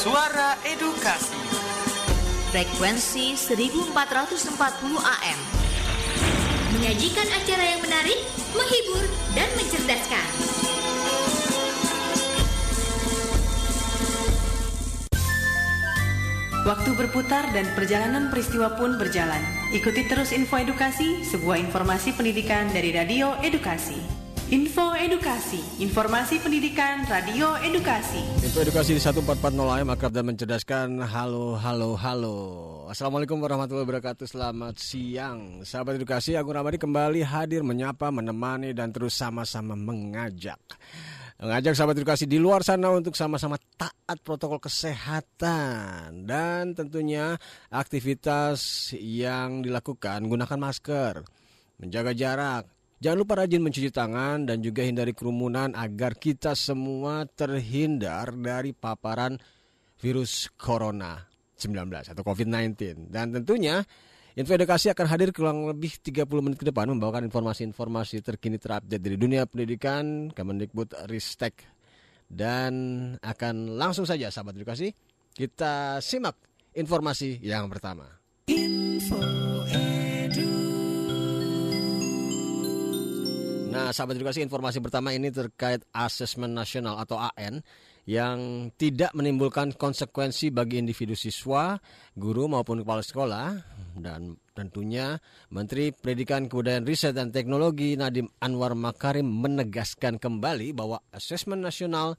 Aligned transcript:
Suara 0.00 0.56
Edukasi. 0.64 1.36
Frekuensi 2.56 3.36
1440 3.36 4.96
AM. 4.96 5.38
Menyajikan 6.72 7.28
acara 7.28 7.64
yang 7.68 7.84
menarik, 7.84 8.16
menghibur, 8.56 9.04
dan 9.36 9.44
mencerdaskan. 9.60 10.28
Waktu 16.64 16.90
berputar 16.96 17.52
dan 17.52 17.68
perjalanan 17.76 18.32
peristiwa 18.32 18.80
pun 18.80 18.96
berjalan. 18.96 19.44
Ikuti 19.76 20.08
terus 20.08 20.32
info 20.32 20.56
edukasi, 20.56 21.28
sebuah 21.28 21.60
informasi 21.60 22.16
pendidikan 22.16 22.72
dari 22.72 22.96
Radio 22.96 23.36
Edukasi. 23.44 24.19
Info 24.50 24.82
Edukasi, 24.98 25.62
informasi 25.78 26.42
pendidikan 26.42 27.06
Radio 27.06 27.54
Edukasi. 27.62 28.18
Info 28.42 28.58
Edukasi 28.58 28.98
di 28.98 28.98
1440 28.98 29.46
AM 29.78 29.94
akrab 29.94 30.10
dan 30.10 30.26
mencerdaskan. 30.26 31.06
Halo, 31.06 31.54
halo, 31.54 31.94
halo. 31.94 32.38
Assalamualaikum 32.90 33.38
warahmatullahi 33.38 33.86
wabarakatuh. 33.86 34.26
Selamat 34.26 34.74
siang. 34.74 35.62
Sahabat 35.62 36.02
Edukasi, 36.02 36.34
Agung 36.34 36.58
Ramadi 36.58 36.82
kembali 36.82 37.22
hadir 37.22 37.62
menyapa, 37.62 38.10
menemani 38.10 38.74
dan 38.74 38.90
terus 38.90 39.14
sama-sama 39.14 39.78
mengajak. 39.78 40.58
Mengajak 41.38 41.78
sahabat 41.78 42.02
edukasi 42.02 42.26
di 42.26 42.42
luar 42.42 42.66
sana 42.66 42.90
untuk 42.90 43.14
sama-sama 43.14 43.54
taat 43.78 44.18
protokol 44.18 44.58
kesehatan 44.58 46.26
dan 46.26 46.74
tentunya 46.74 47.38
aktivitas 47.70 48.90
yang 48.98 49.62
dilakukan 49.62 50.26
gunakan 50.26 50.58
masker, 50.58 51.22
menjaga 51.78 52.12
jarak, 52.18 52.79
Jangan 53.00 53.16
lupa 53.16 53.40
rajin 53.40 53.64
mencuci 53.64 53.88
tangan 53.88 54.44
dan 54.44 54.60
juga 54.60 54.84
hindari 54.84 55.16
kerumunan 55.16 55.72
agar 55.72 56.20
kita 56.20 56.52
semua 56.52 57.24
terhindar 57.24 58.36
dari 58.36 58.76
paparan 58.76 59.40
virus 59.96 60.52
corona 60.60 61.16
19 61.56 62.12
atau 62.12 62.20
COVID-19. 62.20 63.08
Dan 63.08 63.32
tentunya 63.32 63.80
Info 64.36 64.52
Edukasi 64.52 64.92
akan 64.92 65.06
hadir 65.08 65.32
kurang 65.32 65.64
lebih 65.64 65.96
30 65.96 66.28
menit 66.44 66.60
ke 66.60 66.68
depan 66.68 66.92
membawakan 66.92 67.24
informasi-informasi 67.24 68.20
terkini 68.20 68.60
terupdate 68.60 69.00
dari 69.00 69.16
dunia 69.16 69.48
pendidikan, 69.48 70.28
Kemendikbud 70.36 70.92
Ristek 71.08 71.56
dan 72.28 73.16
akan 73.24 73.80
langsung 73.80 74.04
saja 74.04 74.28
sahabat 74.28 74.60
edukasi 74.60 74.92
kita 75.32 76.04
simak 76.04 76.36
informasi 76.76 77.40
yang 77.40 77.64
pertama. 77.72 78.06
Info 78.44 79.39
Nah, 83.90 83.98
sahabat 83.98 84.22
edukasi 84.22 84.38
informasi 84.46 84.78
pertama 84.78 85.10
ini 85.10 85.34
terkait 85.34 85.82
asesmen 85.90 86.54
nasional 86.54 86.94
atau 87.02 87.18
AN 87.18 87.58
yang 88.06 88.70
tidak 88.78 89.10
menimbulkan 89.18 89.74
konsekuensi 89.74 90.54
bagi 90.54 90.78
individu 90.78 91.18
siswa, 91.18 91.74
guru 92.14 92.46
maupun 92.46 92.86
kepala 92.86 93.02
sekolah 93.02 93.58
dan 93.98 94.38
tentunya 94.54 95.18
Menteri 95.50 95.90
Pendidikan 95.90 96.46
Kebudayaan 96.46 96.86
Riset 96.86 97.18
dan 97.18 97.34
Teknologi 97.34 97.98
Nadiem 97.98 98.30
Anwar 98.38 98.78
Makarim 98.78 99.26
menegaskan 99.26 100.22
kembali 100.22 100.70
bahwa 100.70 101.02
asesmen 101.10 101.58
nasional 101.58 102.14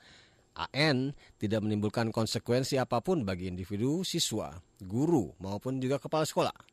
AN 0.76 1.16
tidak 1.40 1.64
menimbulkan 1.64 2.12
konsekuensi 2.12 2.84
apa 2.84 3.00
pun 3.00 3.24
bagi 3.24 3.48
individu 3.48 4.04
siswa, 4.04 4.52
guru 4.84 5.32
maupun 5.40 5.80
juga 5.80 6.04
kepala 6.04 6.28
sekolah. 6.28 6.68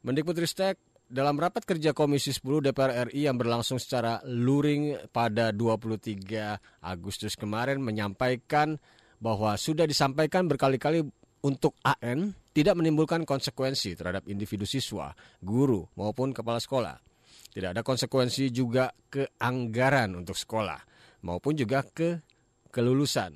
Mendikbudristek 0.00 0.87
dalam 1.08 1.40
rapat 1.40 1.64
kerja 1.64 1.96
Komisi 1.96 2.36
10 2.36 2.68
DPR 2.68 3.08
RI 3.08 3.24
yang 3.24 3.40
berlangsung 3.40 3.80
secara 3.80 4.20
luring 4.28 5.08
pada 5.08 5.56
23 5.56 6.84
Agustus 6.84 7.32
kemarin 7.32 7.80
menyampaikan 7.80 8.76
bahwa 9.16 9.56
sudah 9.56 9.88
disampaikan 9.88 10.44
berkali-kali 10.44 11.00
untuk 11.40 11.72
AN 11.80 12.36
tidak 12.52 12.76
menimbulkan 12.76 13.24
konsekuensi 13.24 13.96
terhadap 13.96 14.28
individu 14.28 14.68
siswa, 14.68 15.16
guru 15.40 15.88
maupun 15.96 16.36
kepala 16.36 16.60
sekolah. 16.60 17.00
Tidak 17.48 17.72
ada 17.72 17.80
konsekuensi 17.80 18.52
juga 18.52 18.92
ke 19.08 19.32
anggaran 19.40 20.12
untuk 20.12 20.36
sekolah 20.36 20.76
maupun 21.24 21.56
juga 21.56 21.88
ke 21.88 22.20
kelulusan. 22.68 23.32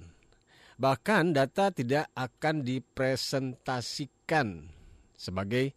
Bahkan 0.76 1.32
data 1.32 1.72
tidak 1.72 2.12
akan 2.12 2.68
dipresentasikan 2.68 4.68
sebagai 5.16 5.72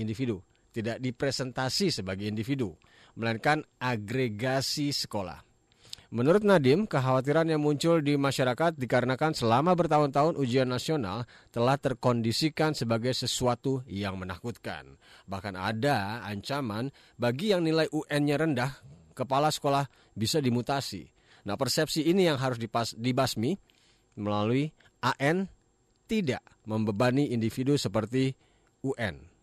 individu 0.00 0.40
tidak 0.74 0.98
dipresentasi 0.98 1.94
sebagai 1.94 2.26
individu, 2.26 2.74
melainkan 3.14 3.62
agregasi 3.78 4.90
sekolah. 4.90 5.38
Menurut 6.14 6.46
Nadim, 6.46 6.86
kekhawatiran 6.86 7.50
yang 7.50 7.58
muncul 7.58 7.98
di 7.98 8.14
masyarakat 8.14 8.78
dikarenakan 8.78 9.34
selama 9.34 9.74
bertahun-tahun 9.74 10.38
ujian 10.38 10.70
nasional 10.70 11.26
telah 11.50 11.74
terkondisikan 11.74 12.70
sebagai 12.70 13.10
sesuatu 13.10 13.82
yang 13.90 14.14
menakutkan. 14.22 14.94
Bahkan 15.26 15.58
ada 15.58 16.22
ancaman 16.22 16.94
bagi 17.18 17.50
yang 17.50 17.66
nilai 17.66 17.90
UN-nya 17.90 18.38
rendah, 18.38 18.78
kepala 19.10 19.50
sekolah 19.50 19.90
bisa 20.14 20.38
dimutasi. 20.38 21.10
Nah 21.50 21.58
persepsi 21.58 22.06
ini 22.06 22.30
yang 22.30 22.38
harus 22.38 22.62
dibasmi 22.94 23.58
melalui 24.14 24.70
AN 25.02 25.50
tidak 26.06 26.46
membebani 26.62 27.34
individu 27.34 27.74
seperti 27.74 28.38
UN. 28.86 29.33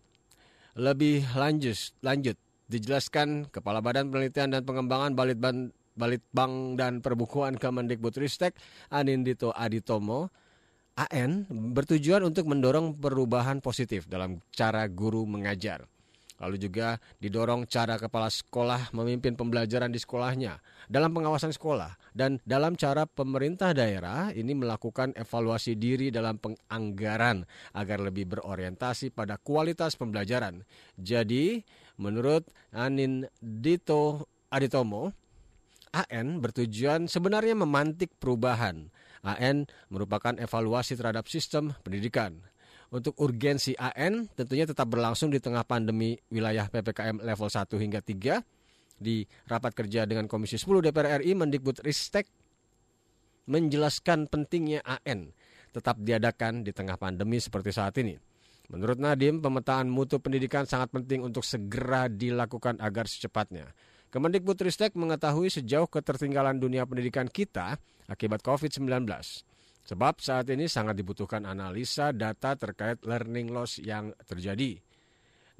Lebih 0.80 1.28
lanjut, 1.36 1.76
lanjut 2.00 2.40
dijelaskan 2.72 3.52
Kepala 3.52 3.84
Badan 3.84 4.08
Penelitian 4.08 4.56
dan 4.56 4.64
Pengembangan 4.64 5.12
Balitban 5.12 5.76
Balitbang 5.92 6.80
dan 6.80 7.04
Perbukuan 7.04 7.60
Kemendikbudristek 7.60 8.56
Anindito 8.88 9.52
Aditomo 9.52 10.32
AN 10.96 11.48
bertujuan 11.76 12.24
untuk 12.24 12.48
mendorong 12.48 12.96
perubahan 12.96 13.60
positif 13.60 14.08
dalam 14.08 14.40
cara 14.56 14.88
guru 14.88 15.28
mengajar. 15.28 15.88
Lalu 16.42 16.58
juga 16.58 16.98
didorong 17.22 17.70
cara 17.70 18.02
kepala 18.02 18.26
sekolah 18.34 18.90
memimpin 18.98 19.38
pembelajaran 19.38 19.94
di 19.94 20.02
sekolahnya 20.02 20.58
dalam 20.90 21.14
pengawasan 21.14 21.54
sekolah 21.54 21.94
dan 22.18 22.42
dalam 22.44 22.74
cara 22.74 23.06
pemerintah 23.06 23.78
daerah 23.78 24.34
ini 24.34 24.58
melakukan 24.58 25.14
evaluasi 25.14 25.78
diri 25.78 26.10
dalam 26.10 26.42
penganggaran 26.42 27.46
agar 27.78 28.02
lebih 28.02 28.34
berorientasi 28.36 29.14
pada 29.14 29.38
kualitas 29.38 29.94
pembelajaran. 29.94 30.66
Jadi, 30.98 31.62
menurut 32.02 32.50
Anin 32.74 33.30
Dito 33.38 34.26
Aditomo, 34.50 35.14
AN 35.94 36.42
bertujuan 36.42 37.06
sebenarnya 37.06 37.54
memantik 37.54 38.18
perubahan. 38.18 38.90
AN 39.22 39.70
merupakan 39.94 40.34
evaluasi 40.34 40.98
terhadap 40.98 41.30
sistem 41.30 41.78
pendidikan. 41.86 42.51
Untuk 42.92 43.16
urgensi 43.24 43.72
AN 43.80 44.28
tentunya 44.36 44.68
tetap 44.68 44.92
berlangsung 44.92 45.32
di 45.32 45.40
tengah 45.40 45.64
pandemi 45.64 46.20
wilayah 46.28 46.68
PPKM 46.68 47.24
level 47.24 47.48
1 47.48 47.72
hingga 47.80 48.04
3 48.04 48.44
di 49.00 49.24
rapat 49.48 49.72
kerja 49.72 50.04
dengan 50.04 50.28
Komisi 50.28 50.60
10 50.60 50.92
DPR 50.92 51.24
RI 51.24 51.32
Mendikbud 51.32 51.80
Ristek 51.88 52.28
menjelaskan 53.48 54.28
pentingnya 54.28 54.84
AN 54.84 55.32
tetap 55.72 56.04
diadakan 56.04 56.68
di 56.68 56.76
tengah 56.76 57.00
pandemi 57.00 57.40
seperti 57.40 57.72
saat 57.72 57.96
ini. 57.96 58.20
Menurut 58.72 59.00
Nadim, 59.00 59.40
pemetaan 59.40 59.88
mutu 59.88 60.20
pendidikan 60.20 60.68
sangat 60.68 60.92
penting 60.92 61.24
untuk 61.24 61.48
segera 61.48 62.12
dilakukan 62.12 62.76
agar 62.84 63.08
secepatnya. 63.08 63.72
Kemendikbudristek 64.12 65.00
mengetahui 65.00 65.48
sejauh 65.48 65.88
ketertinggalan 65.88 66.60
dunia 66.60 66.84
pendidikan 66.84 67.32
kita 67.32 67.80
akibat 68.12 68.44
COVID-19. 68.44 69.08
Sebab 69.82 70.22
saat 70.22 70.46
ini 70.54 70.70
sangat 70.70 70.94
dibutuhkan 70.94 71.44
analisa 71.44 72.14
data 72.14 72.54
terkait 72.54 73.02
learning 73.02 73.50
loss 73.50 73.82
yang 73.82 74.14
terjadi. 74.30 74.78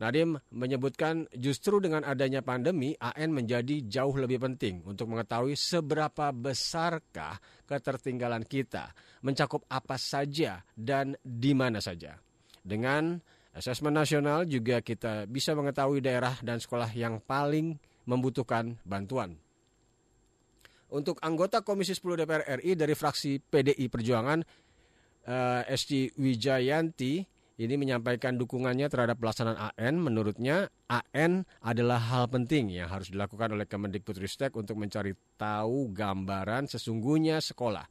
Nadim 0.02 0.34
menyebutkan 0.50 1.30
justru 1.38 1.78
dengan 1.78 2.02
adanya 2.02 2.42
pandemi, 2.42 2.98
AN 2.98 3.38
menjadi 3.38 3.86
jauh 3.86 4.18
lebih 4.18 4.42
penting 4.42 4.82
untuk 4.82 5.14
mengetahui 5.14 5.54
seberapa 5.54 6.34
besarkah 6.34 7.38
ketertinggalan 7.70 8.42
kita, 8.42 8.98
mencakup 9.22 9.62
apa 9.70 10.02
saja 10.02 10.66
dan 10.74 11.14
di 11.22 11.54
mana 11.54 11.78
saja. 11.78 12.18
Dengan 12.66 13.22
asesmen 13.54 13.94
nasional 13.94 14.50
juga 14.50 14.82
kita 14.82 15.30
bisa 15.30 15.54
mengetahui 15.54 16.02
daerah 16.02 16.34
dan 16.42 16.58
sekolah 16.58 16.90
yang 16.98 17.22
paling 17.22 17.78
membutuhkan 18.10 18.82
bantuan. 18.82 19.38
Untuk 20.92 21.24
anggota 21.24 21.64
Komisi 21.64 21.96
10 21.96 22.20
DPR 22.20 22.44
RI 22.60 22.76
dari 22.76 22.92
fraksi 22.92 23.40
PDI 23.40 23.88
Perjuangan, 23.88 24.44
eh, 25.24 25.62
ST 25.72 26.20
Wijayanti 26.20 27.24
ini 27.62 27.76
menyampaikan 27.78 28.36
dukungannya 28.36 28.90
terhadap 28.90 29.22
pelaksanaan 29.22 29.72
AN. 29.78 30.02
Menurutnya, 30.02 30.68
AN 30.90 31.48
adalah 31.62 32.02
hal 32.12 32.28
penting 32.28 32.74
yang 32.74 32.90
harus 32.90 33.14
dilakukan 33.14 33.54
oleh 33.54 33.70
Kemendikbudristek 33.70 34.52
untuk 34.58 34.82
mencari 34.82 35.14
tahu 35.38 35.94
gambaran 35.94 36.68
sesungguhnya 36.68 37.38
sekolah 37.40 37.86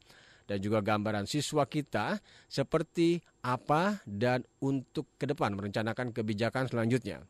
dan 0.51 0.59
juga 0.59 0.83
gambaran 0.83 1.23
siswa 1.23 1.63
kita 1.63 2.19
seperti 2.51 3.23
apa 3.47 4.03
dan 4.03 4.43
untuk 4.59 5.07
ke 5.15 5.23
depan 5.23 5.55
merencanakan 5.55 6.11
kebijakan 6.11 6.67
selanjutnya. 6.67 7.23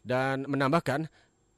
Dan 0.00 0.46
menambahkan, 0.48 1.10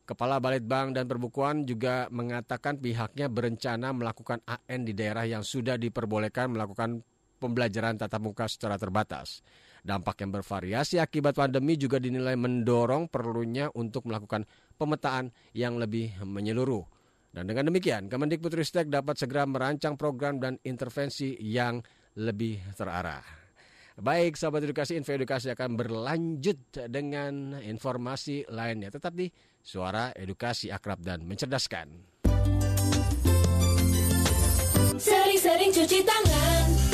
Kepala 0.09 0.41
Balitbang 0.41 0.97
dan 0.97 1.05
Perbukuan 1.05 1.69
juga 1.69 2.09
mengatakan 2.09 2.81
pihaknya 2.81 3.29
berencana 3.29 3.93
melakukan 3.93 4.41
AN 4.49 4.89
di 4.89 4.97
daerah 4.97 5.29
yang 5.29 5.45
sudah 5.45 5.77
diperbolehkan 5.77 6.57
melakukan 6.57 7.05
pembelajaran 7.37 8.01
tatap 8.01 8.25
muka 8.25 8.49
secara 8.49 8.81
terbatas. 8.81 9.45
Dampak 9.85 10.25
yang 10.25 10.33
bervariasi 10.33 10.97
akibat 10.97 11.37
pandemi 11.37 11.77
juga 11.77 12.01
dinilai 12.01 12.41
mendorong 12.41 13.13
perlunya 13.13 13.69
untuk 13.77 14.09
melakukan 14.09 14.49
pemetaan 14.81 15.29
yang 15.53 15.77
lebih 15.77 16.17
menyeluruh. 16.25 16.89
Dan 17.29 17.45
dengan 17.45 17.69
demikian, 17.69 18.09
Kemendikbudristek 18.09 18.89
dapat 18.89 19.21
segera 19.21 19.45
merancang 19.45 20.01
program 20.01 20.41
dan 20.41 20.57
intervensi 20.65 21.37
yang 21.37 21.85
lebih 22.17 22.65
terarah. 22.81 23.23
Baik, 23.99 24.39
sahabat 24.39 24.63
edukasi, 24.63 24.95
info 24.95 25.11
edukasi 25.11 25.51
akan 25.51 25.75
berlanjut 25.75 26.87
dengan 26.87 27.59
informasi 27.59 28.47
lainnya. 28.47 28.95
Tetap 28.95 29.11
di 29.11 29.27
Suara 29.69 30.17
Edukasi 30.17 30.73
Akrab 30.73 31.05
dan 31.05 31.29
Mencerdaskan. 31.29 31.93
Sering-sering 34.97 35.77
cuci 35.77 36.01
tangan 36.09 36.88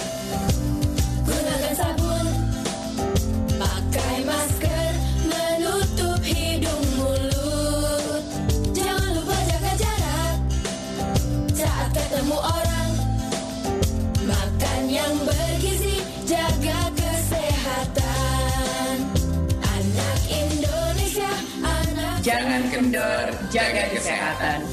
jaga 23.54 23.86
kesehatan. 23.94 24.66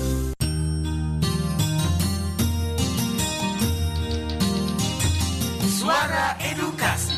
Suara 5.70 6.34
Edukasi. 6.42 7.14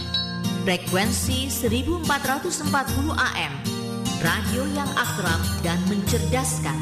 Frekuensi 0.68 1.48
1440 1.48 3.16
AM. 3.16 3.54
Radio 4.20 4.68
yang 4.76 4.92
akrab 4.92 5.40
dan 5.64 5.80
mencerdaskan. 5.88 6.76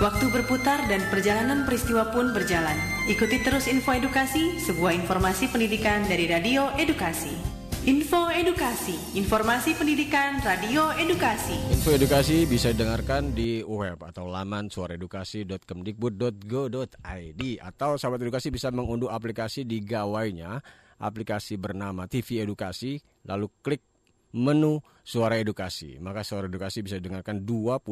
Waktu 0.00 0.32
berputar 0.32 0.80
dan 0.88 1.04
perjalanan 1.12 1.68
peristiwa 1.68 2.08
pun 2.08 2.32
berjalan. 2.32 2.80
Ikuti 3.04 3.44
terus 3.44 3.68
info 3.68 3.92
edukasi, 3.92 4.64
sebuah 4.64 4.96
informasi 4.96 5.52
pendidikan 5.52 6.08
dari 6.08 6.24
Radio 6.24 6.72
Edukasi. 6.80 7.49
Info 7.90 8.30
Edukasi, 8.30 9.18
informasi 9.18 9.74
pendidikan 9.74 10.38
Radio 10.46 10.94
Edukasi. 10.94 11.58
Info 11.74 11.90
edukasi 11.90 12.46
bisa 12.46 12.70
didengarkan 12.70 13.34
di 13.34 13.66
web 13.66 13.98
atau 14.06 14.30
laman 14.30 14.70
suaraedukasi.kemdikbud.go.id 14.70 17.42
atau 17.58 17.90
sahabat 17.98 18.22
edukasi 18.22 18.54
bisa 18.54 18.70
mengunduh 18.70 19.10
aplikasi 19.10 19.66
di 19.66 19.82
gawainya, 19.82 20.62
aplikasi 21.02 21.58
bernama 21.58 22.06
TV 22.06 22.46
Edukasi, 22.46 22.94
lalu 23.26 23.50
klik 23.58 23.82
menu 24.38 24.78
Suara 25.02 25.42
Edukasi. 25.42 25.98
Maka 25.98 26.22
Suara 26.22 26.46
Edukasi 26.46 26.86
bisa 26.86 26.94
didengarkan 26.94 27.42
24 27.42 27.82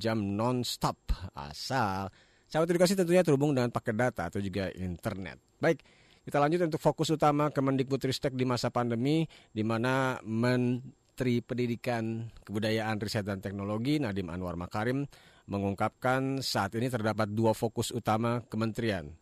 jam 0.00 0.24
non-stop 0.24 0.96
asal 1.36 2.08
sahabat 2.48 2.72
edukasi 2.72 2.96
tentunya 2.96 3.20
terhubung 3.20 3.52
dengan 3.52 3.68
paket 3.68 3.92
data 3.92 4.32
atau 4.32 4.40
juga 4.40 4.72
internet. 4.72 5.36
Baik, 5.60 5.84
kita 6.24 6.40
lanjut 6.40 6.72
untuk 6.72 6.80
fokus 6.80 7.12
utama 7.12 7.52
Kemendikbudristek 7.52 8.32
di 8.32 8.48
masa 8.48 8.72
pandemi, 8.72 9.28
di 9.52 9.60
mana 9.60 10.16
Menteri 10.24 11.44
Pendidikan, 11.44 12.32
Kebudayaan, 12.40 12.96
Riset, 12.96 13.28
dan 13.28 13.44
Teknologi 13.44 14.00
Nadiem 14.00 14.32
Anwar 14.32 14.56
Makarim 14.56 15.04
mengungkapkan 15.44 16.40
saat 16.40 16.72
ini 16.80 16.88
terdapat 16.88 17.28
dua 17.28 17.52
fokus 17.52 17.92
utama 17.92 18.40
kementerian. 18.48 19.12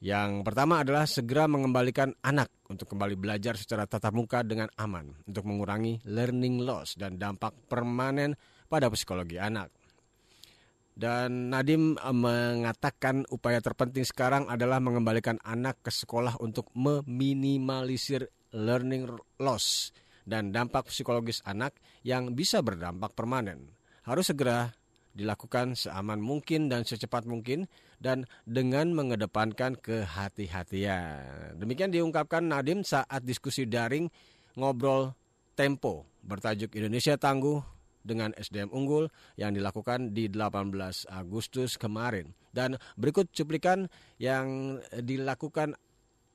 Yang 0.00 0.42
pertama 0.42 0.80
adalah 0.80 1.04
segera 1.04 1.44
mengembalikan 1.44 2.10
anak 2.24 2.48
untuk 2.66 2.90
kembali 2.90 3.14
belajar 3.20 3.54
secara 3.54 3.84
tatap 3.84 4.16
muka 4.16 4.40
dengan 4.40 4.66
aman 4.80 5.12
untuk 5.28 5.44
mengurangi 5.46 6.02
learning 6.08 6.64
loss 6.64 6.96
dan 6.96 7.20
dampak 7.20 7.52
permanen 7.68 8.34
pada 8.66 8.88
psikologi 8.90 9.36
anak. 9.36 9.79
Dan 11.00 11.48
Nadim 11.48 11.96
eh, 11.96 12.12
mengatakan 12.12 13.24
upaya 13.32 13.64
terpenting 13.64 14.04
sekarang 14.04 14.44
adalah 14.52 14.84
mengembalikan 14.84 15.40
anak 15.40 15.80
ke 15.80 15.88
sekolah 15.88 16.36
untuk 16.44 16.68
meminimalisir 16.76 18.28
learning 18.52 19.08
loss 19.40 19.96
dan 20.28 20.52
dampak 20.52 20.92
psikologis 20.92 21.40
anak 21.48 21.72
yang 22.04 22.36
bisa 22.36 22.60
berdampak 22.60 23.16
permanen. 23.16 23.72
Harus 24.04 24.28
segera 24.28 24.76
dilakukan 25.16 25.72
seaman 25.72 26.20
mungkin 26.20 26.68
dan 26.68 26.84
secepat 26.84 27.24
mungkin 27.24 27.64
dan 27.96 28.28
dengan 28.44 28.92
mengedepankan 28.92 29.80
kehati-hatian. 29.80 31.56
Demikian 31.56 31.90
diungkapkan 31.96 32.44
Nadim 32.44 32.84
saat 32.84 33.24
diskusi 33.24 33.64
daring 33.64 34.12
ngobrol 34.52 35.16
Tempo 35.56 36.04
bertajuk 36.20 36.76
Indonesia 36.76 37.16
Tangguh 37.16 37.79
dengan 38.00 38.32
SDM 38.36 38.72
unggul 38.72 39.08
yang 39.36 39.52
dilakukan 39.52 40.12
di 40.16 40.28
18 40.28 41.08
Agustus 41.08 41.76
kemarin. 41.76 42.32
Dan 42.50 42.74
berikut 42.98 43.30
cuplikan 43.30 43.86
yang 44.18 44.78
dilakukan 44.90 45.78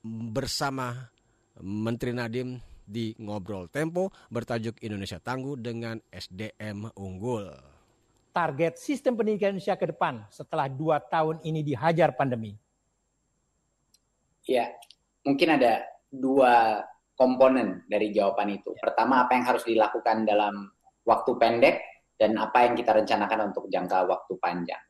bersama 0.06 1.12
Menteri 1.60 2.14
Nadiem 2.14 2.62
di 2.86 3.18
Ngobrol 3.18 3.68
Tempo 3.74 4.14
bertajuk 4.30 4.78
Indonesia 4.86 5.18
Tangguh 5.18 5.58
dengan 5.58 5.98
SDM 6.14 6.94
unggul. 6.94 7.50
target 8.36 8.76
sistem 8.76 9.16
pendidikan 9.16 9.56
Indonesia 9.56 9.80
ke 9.80 9.88
depan 9.96 10.28
setelah 10.28 10.68
dua 10.68 11.00
tahun 11.00 11.40
ini 11.48 11.64
dihajar 11.64 12.12
pandemi? 12.20 12.52
Ya, 14.44 14.76
mungkin 15.24 15.56
ada 15.56 15.88
dua 16.12 16.84
komponen 17.16 17.88
dari 17.88 18.12
jawaban 18.12 18.52
itu. 18.52 18.76
Pertama, 18.76 19.24
apa 19.24 19.40
yang 19.40 19.48
harus 19.48 19.64
dilakukan 19.64 20.28
dalam 20.28 20.68
waktu 21.06 21.32
pendek 21.38 21.76
dan 22.18 22.36
apa 22.42 22.66
yang 22.66 22.74
kita 22.74 22.92
rencanakan 22.92 23.54
untuk 23.54 23.70
jangka 23.70 24.10
waktu 24.10 24.34
panjang. 24.42 24.84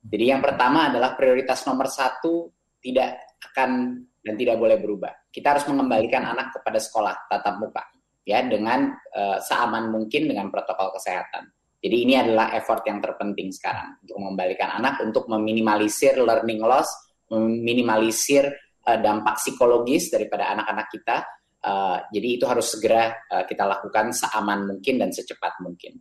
Jadi 0.00 0.24
yang 0.32 0.40
pertama 0.40 0.88
adalah 0.88 1.12
prioritas 1.12 1.62
nomor 1.68 1.86
satu 1.92 2.48
tidak 2.80 3.36
akan 3.52 4.00
dan 4.24 4.34
tidak 4.36 4.56
boleh 4.56 4.80
berubah. 4.80 5.28
Kita 5.28 5.56
harus 5.56 5.68
mengembalikan 5.68 6.24
anak 6.24 6.56
kepada 6.56 6.80
sekolah 6.80 7.28
tatap 7.28 7.60
muka 7.60 7.84
ya 8.24 8.40
dengan 8.44 8.92
uh, 9.16 9.38
seaman 9.40 9.92
mungkin 9.92 10.28
dengan 10.28 10.48
protokol 10.48 10.92
kesehatan. 10.96 11.48
Jadi 11.80 11.96
ini 12.04 12.14
adalah 12.16 12.52
effort 12.52 12.84
yang 12.84 13.00
terpenting 13.00 13.48
sekarang 13.48 13.96
untuk 14.04 14.16
mengembalikan 14.20 14.68
anak 14.76 15.00
untuk 15.00 15.24
meminimalisir 15.32 16.20
learning 16.20 16.60
loss, 16.60 16.88
meminimalisir 17.32 18.52
uh, 18.84 18.98
dampak 19.00 19.40
psikologis 19.40 20.12
daripada 20.12 20.52
anak-anak 20.52 20.86
kita. 20.92 21.16
Uh, 21.60 22.00
jadi 22.08 22.40
itu 22.40 22.44
harus 22.48 22.72
segera 22.72 23.12
uh, 23.28 23.44
kita 23.44 23.68
lakukan 23.68 24.16
seaman 24.16 24.64
mungkin 24.64 24.96
dan 24.96 25.12
secepat 25.12 25.60
mungkin. 25.60 26.00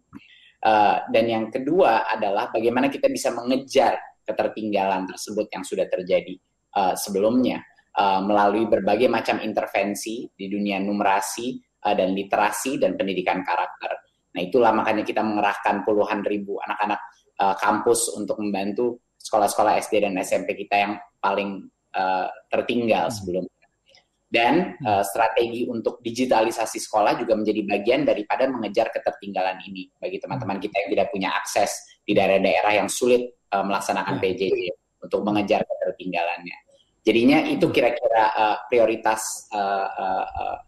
Uh, 0.59 1.03
dan 1.11 1.25
yang 1.27 1.45
kedua 1.51 2.07
adalah 2.07 2.51
bagaimana 2.51 2.91
kita 2.91 3.07
bisa 3.11 3.31
mengejar 3.31 3.95
ketertinggalan 4.27 5.07
tersebut 5.07 5.47
yang 5.51 5.63
sudah 5.63 5.87
terjadi 5.87 6.35
uh, 6.75 6.95
sebelumnya 6.95 7.63
uh, 7.95 8.21
melalui 8.23 8.67
berbagai 8.67 9.07
macam 9.11 9.39
intervensi 9.41 10.27
di 10.31 10.47
dunia 10.47 10.79
numerasi 10.79 11.59
uh, 11.87 11.95
dan 11.95 12.13
literasi 12.13 12.79
dan 12.79 12.95
pendidikan 12.99 13.41
karakter. 13.41 13.99
Nah 14.35 14.41
itulah 14.45 14.71
makanya 14.71 15.01
kita 15.01 15.25
mengerahkan 15.25 15.81
puluhan 15.83 16.21
ribu 16.23 16.61
anak-anak 16.61 16.99
uh, 17.41 17.55
kampus 17.57 18.13
untuk 18.13 18.37
membantu 18.37 19.01
sekolah-sekolah 19.19 19.81
SD 19.83 20.05
dan 20.05 20.15
SMP 20.21 20.55
kita 20.55 20.75
yang 20.75 20.93
paling 21.19 21.67
uh, 21.95 22.27
tertinggal 22.47 23.09
sebelumnya. 23.11 23.58
Dan 24.29 24.77
uh, 24.85 25.01
strategi 25.01 25.65
untuk 25.65 25.97
digitalisasi 26.05 26.77
sekolah 26.77 27.17
juga 27.17 27.33
menjadi 27.33 27.65
bagian 27.65 28.05
daripada 28.05 28.45
mengejar 28.45 28.93
ketertinggalan 28.93 29.57
ini 29.65 29.89
bagi 29.97 30.21
teman-teman 30.21 30.61
kita 30.61 30.85
yang 30.85 30.89
tidak 30.93 31.07
punya 31.09 31.29
akses 31.33 31.97
di 32.05 32.13
daerah-daerah 32.13 32.77
yang 32.77 32.85
sulit 32.85 33.25
uh, 33.49 33.65
melaksanakan 33.65 34.21
PJJ 34.21 34.69
untuk 35.01 35.25
mengejar 35.25 35.65
ketertinggalannya. 35.65 36.57
Jadinya 37.01 37.41
itu 37.49 37.73
kira-kira 37.73 38.23
uh, 38.37 38.57
prioritas 38.69 39.49
uh, 39.49 39.87
uh, 39.97 40.25
uh, 40.29 40.61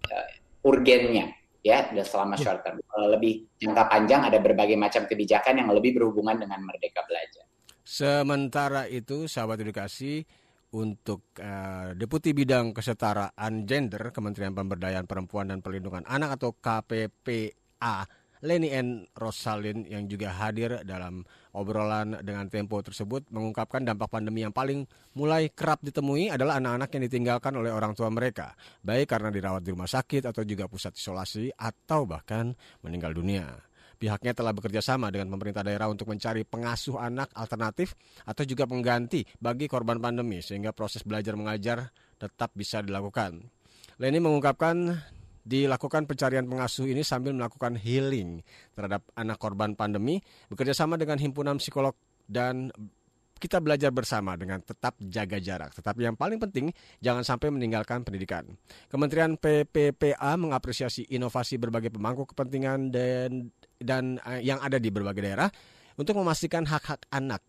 urgennya 0.65 1.29
ya 1.61 1.93
dan 1.93 2.01
selama 2.01 2.33
short 2.41 2.65
term. 2.65 2.81
Kalau 2.81 3.07
lebih 3.13 3.45
jangka 3.61 3.83
panjang 3.85 4.21
ada 4.25 4.41
berbagai 4.41 4.73
macam 4.73 5.05
kebijakan 5.05 5.61
yang 5.61 5.69
lebih 5.69 6.01
berhubungan 6.01 6.41
dengan 6.41 6.65
merdeka 6.65 7.05
belajar. 7.05 7.45
Sementara 7.81 8.85
itu, 8.89 9.25
sahabat 9.25 9.61
edukasi, 9.61 10.25
untuk 10.71 11.35
uh, 11.39 11.91
Deputi 11.95 12.31
Bidang 12.31 12.71
Kesetaraan 12.71 13.67
Gender 13.67 14.11
Kementerian 14.15 14.55
Pemberdayaan 14.55 15.07
Perempuan 15.07 15.51
dan 15.51 15.59
Perlindungan 15.59 16.07
Anak 16.07 16.39
atau 16.39 16.55
KPPA 16.55 18.07
Leni 18.41 18.73
N. 18.73 19.05
Rosalin 19.13 19.85
yang 19.85 20.09
juga 20.09 20.33
hadir 20.33 20.81
dalam 20.81 21.21
obrolan 21.53 22.17
dengan 22.25 22.49
Tempo 22.49 22.81
tersebut 22.81 23.29
mengungkapkan 23.29 23.85
dampak 23.85 24.09
pandemi 24.09 24.41
yang 24.41 24.49
paling 24.49 24.89
mulai 25.13 25.53
kerap 25.53 25.85
ditemui 25.85 26.33
adalah 26.33 26.57
anak-anak 26.57 26.89
yang 26.97 27.03
ditinggalkan 27.05 27.53
oleh 27.53 27.69
orang 27.69 27.93
tua 27.93 28.09
mereka, 28.09 28.57
baik 28.81 29.13
karena 29.13 29.29
dirawat 29.29 29.61
di 29.61 29.69
rumah 29.69 29.85
sakit 29.85 30.33
atau 30.33 30.41
juga 30.41 30.65
pusat 30.65 30.97
isolasi 30.97 31.53
atau 31.53 32.09
bahkan 32.09 32.49
meninggal 32.81 33.13
dunia. 33.13 33.70
Pihaknya 34.01 34.33
telah 34.33 34.49
bekerja 34.49 34.81
sama 34.81 35.13
dengan 35.13 35.29
pemerintah 35.29 35.61
daerah 35.61 35.85
untuk 35.85 36.09
mencari 36.09 36.41
pengasuh 36.41 36.97
anak 36.97 37.29
alternatif 37.37 37.93
atau 38.25 38.41
juga 38.49 38.65
pengganti 38.65 39.21
bagi 39.37 39.69
korban 39.69 40.01
pandemi 40.01 40.41
sehingga 40.41 40.73
proses 40.73 41.05
belajar 41.05 41.37
mengajar 41.37 41.93
tetap 42.17 42.49
bisa 42.57 42.81
dilakukan. 42.81 43.45
Leni 44.01 44.17
mengungkapkan 44.17 44.97
dilakukan 45.45 46.09
pencarian 46.09 46.49
pengasuh 46.49 46.89
ini 46.89 47.05
sambil 47.05 47.37
melakukan 47.37 47.77
healing 47.77 48.41
terhadap 48.73 49.05
anak 49.13 49.37
korban 49.37 49.77
pandemi 49.77 50.17
bekerja 50.49 50.73
sama 50.73 50.97
dengan 50.97 51.21
himpunan 51.21 51.61
psikolog 51.61 51.93
dan 52.25 52.73
kita 53.41 53.57
belajar 53.57 53.89
bersama 53.89 54.37
dengan 54.37 54.61
tetap 54.61 54.93
jaga 55.01 55.41
jarak. 55.41 55.73
Tetapi 55.73 56.05
yang 56.05 56.13
paling 56.13 56.37
penting, 56.37 56.69
jangan 57.01 57.25
sampai 57.25 57.49
meninggalkan 57.49 58.05
pendidikan. 58.05 58.45
Kementerian 58.85 59.33
PPPA 59.41 60.37
mengapresiasi 60.37 61.09
inovasi 61.09 61.57
berbagai 61.57 61.89
pemangku 61.89 62.29
kepentingan 62.29 62.93
dan 62.93 63.49
dan 63.81 64.21
eh, 64.21 64.45
yang 64.45 64.61
ada 64.61 64.77
di 64.77 64.93
berbagai 64.93 65.25
daerah 65.25 65.49
untuk 65.97 66.21
memastikan 66.21 66.69
hak-hak 66.69 67.09
anak 67.09 67.41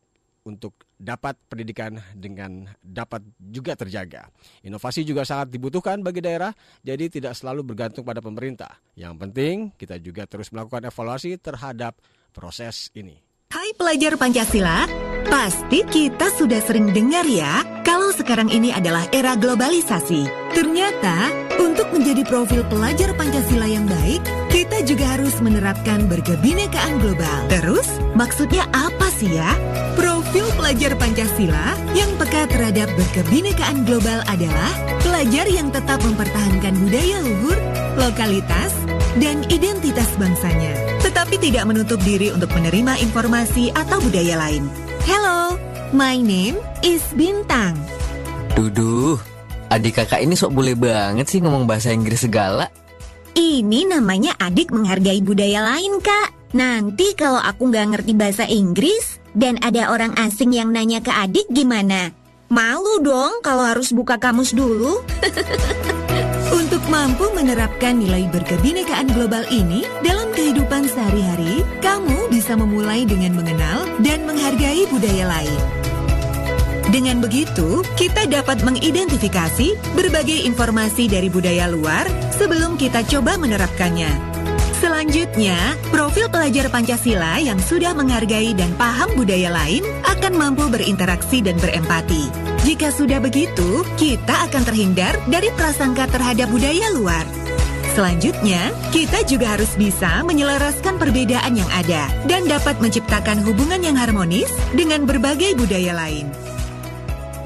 untuk 0.42 0.74
dapat 0.98 1.38
pendidikan 1.46 1.98
dengan 2.14 2.66
dapat 2.82 3.22
juga 3.38 3.78
terjaga. 3.78 4.26
Inovasi 4.66 5.06
juga 5.06 5.22
sangat 5.22 5.54
dibutuhkan 5.54 6.02
bagi 6.02 6.22
daerah, 6.22 6.50
jadi 6.82 7.06
tidak 7.10 7.38
selalu 7.38 7.62
bergantung 7.74 8.02
pada 8.02 8.18
pemerintah. 8.18 8.78
Yang 8.98 9.14
penting, 9.22 9.54
kita 9.78 9.98
juga 10.02 10.26
terus 10.26 10.50
melakukan 10.50 10.90
evaluasi 10.90 11.38
terhadap 11.38 11.98
proses 12.34 12.90
ini. 12.94 13.31
Hai 13.52 13.76
pelajar 13.76 14.16
Pancasila, 14.16 14.88
pasti 15.28 15.84
kita 15.84 16.32
sudah 16.40 16.64
sering 16.64 16.88
dengar 16.88 17.28
ya 17.28 17.60
kalau 17.84 18.08
sekarang 18.08 18.48
ini 18.48 18.72
adalah 18.72 19.04
era 19.12 19.36
globalisasi. 19.36 20.24
Ternyata, 20.56 21.28
untuk 21.60 21.84
menjadi 21.92 22.24
profil 22.24 22.64
pelajar 22.72 23.12
Pancasila 23.12 23.68
yang 23.68 23.84
baik, 23.84 24.24
kita 24.48 24.80
juga 24.88 25.04
harus 25.04 25.36
menerapkan 25.44 26.08
berkebinekaan 26.08 26.96
global. 27.04 27.44
Terus, 27.52 27.84
maksudnya 28.16 28.64
apa 28.72 29.12
sih 29.20 29.36
ya? 29.36 29.52
Profil 30.00 30.48
pelajar 30.56 30.96
Pancasila 30.96 31.76
yang 31.92 32.08
peka 32.16 32.48
terhadap 32.48 32.88
berkebinekaan 32.96 33.84
global 33.84 34.24
adalah 34.32 34.72
pelajar 35.04 35.44
yang 35.52 35.68
tetap 35.68 36.00
mempertahankan 36.00 36.72
budaya 36.88 37.20
luhur, 37.20 37.60
lokalitas, 38.00 38.72
dan 39.20 39.44
identitas 39.52 40.08
bangsanya, 40.16 40.72
tetapi 41.04 41.36
tidak 41.36 41.68
menutup 41.68 42.00
diri 42.00 42.32
untuk 42.32 42.48
menerima 42.56 42.96
informasi 43.04 43.68
atau 43.76 44.00
budaya 44.00 44.40
lain. 44.40 44.64
Hello, 45.04 45.60
my 45.92 46.16
name 46.16 46.56
is 46.80 47.04
Bintang. 47.12 47.76
Duduh, 48.56 49.20
adik 49.68 50.00
kakak 50.00 50.24
ini 50.24 50.32
sok 50.32 50.56
boleh 50.56 50.72
banget 50.72 51.28
sih 51.28 51.44
ngomong 51.44 51.68
bahasa 51.68 51.92
Inggris 51.92 52.24
segala. 52.24 52.72
Ini 53.32 53.88
namanya 53.88 54.36
adik 54.40 54.72
menghargai 54.72 55.20
budaya 55.24 55.64
lain, 55.64 56.00
Kak. 56.00 56.52
Nanti 56.52 57.16
kalau 57.16 57.40
aku 57.40 57.72
nggak 57.72 57.96
ngerti 57.96 58.12
bahasa 58.12 58.44
Inggris 58.44 59.20
dan 59.32 59.56
ada 59.64 59.88
orang 59.88 60.12
asing 60.20 60.52
yang 60.52 60.68
nanya 60.68 61.00
ke 61.00 61.08
adik 61.08 61.48
gimana? 61.48 62.12
Malu 62.52 63.00
dong 63.00 63.40
kalau 63.40 63.64
harus 63.64 63.96
buka 63.96 64.20
kamus 64.20 64.52
dulu. 64.52 65.00
Untuk 66.52 66.84
mampu 66.92 67.32
menerapkan 67.32 67.96
nilai 67.96 68.28
berkebinekaan 68.28 69.08
global 69.16 69.40
ini 69.48 69.88
dalam 70.04 70.28
kehidupan 70.36 70.84
sehari-hari, 70.84 71.64
kamu 71.80 72.28
bisa 72.28 72.52
memulai 72.52 73.08
dengan 73.08 73.32
mengenal 73.32 73.88
dan 74.04 74.28
menghargai 74.28 74.84
budaya 74.92 75.32
lain. 75.32 75.62
Dengan 76.92 77.24
begitu, 77.24 77.80
kita 77.96 78.28
dapat 78.28 78.60
mengidentifikasi 78.68 79.96
berbagai 79.96 80.44
informasi 80.44 81.08
dari 81.08 81.32
budaya 81.32 81.72
luar 81.72 82.04
sebelum 82.36 82.76
kita 82.76 83.00
coba 83.08 83.40
menerapkannya. 83.40 84.31
Selanjutnya, 84.82 85.78
profil 85.94 86.26
pelajar 86.26 86.66
Pancasila 86.66 87.38
yang 87.38 87.62
sudah 87.62 87.94
menghargai 87.94 88.50
dan 88.50 88.74
paham 88.74 89.14
budaya 89.14 89.54
lain 89.54 89.86
akan 90.10 90.34
mampu 90.34 90.66
berinteraksi 90.66 91.38
dan 91.38 91.54
berempati. 91.62 92.26
Jika 92.66 92.90
sudah 92.90 93.22
begitu, 93.22 93.86
kita 93.94 94.50
akan 94.50 94.66
terhindar 94.66 95.14
dari 95.30 95.54
prasangka 95.54 96.10
terhadap 96.10 96.50
budaya 96.50 96.90
luar. 96.98 97.22
Selanjutnya, 97.94 98.74
kita 98.90 99.22
juga 99.22 99.54
harus 99.54 99.70
bisa 99.78 100.26
menyelaraskan 100.26 100.98
perbedaan 100.98 101.54
yang 101.54 101.70
ada 101.70 102.10
dan 102.26 102.50
dapat 102.50 102.74
menciptakan 102.82 103.38
hubungan 103.46 103.86
yang 103.86 103.94
harmonis 103.94 104.50
dengan 104.74 105.06
berbagai 105.06 105.54
budaya 105.54 105.94
lain. 105.94 106.26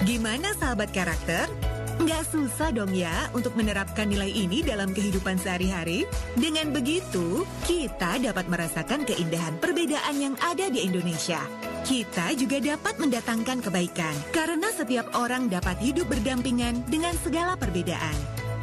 Gimana 0.08 0.56
sahabat 0.56 0.88
karakter? 0.88 1.52
Nggak 1.96 2.28
susah 2.28 2.76
dong 2.76 2.92
ya 2.92 3.32
untuk 3.32 3.56
menerapkan 3.56 4.04
nilai 4.04 4.28
ini 4.28 4.60
dalam 4.60 4.92
kehidupan 4.92 5.40
sehari-hari. 5.40 6.04
Dengan 6.36 6.68
begitu, 6.68 7.48
kita 7.64 8.20
dapat 8.20 8.44
merasakan 8.52 9.08
keindahan 9.08 9.56
perbedaan 9.56 10.16
yang 10.20 10.34
ada 10.44 10.68
di 10.68 10.84
Indonesia. 10.84 11.40
Kita 11.88 12.36
juga 12.36 12.60
dapat 12.60 13.00
mendatangkan 13.00 13.64
kebaikan 13.64 14.12
karena 14.28 14.68
setiap 14.76 15.08
orang 15.16 15.48
dapat 15.48 15.80
hidup 15.80 16.12
berdampingan 16.12 16.84
dengan 16.84 17.16
segala 17.24 17.56
perbedaan. 17.56 18.16